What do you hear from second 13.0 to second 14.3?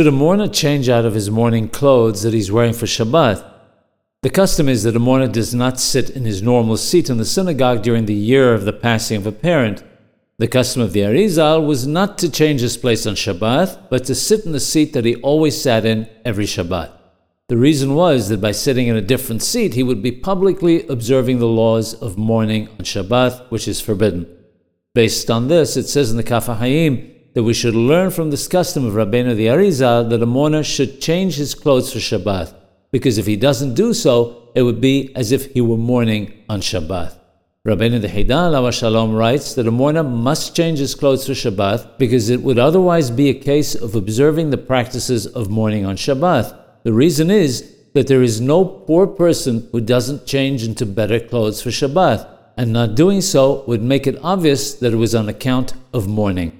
on Shabbat, but to